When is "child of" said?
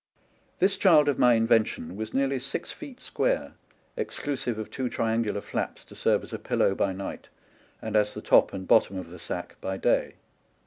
0.77-1.19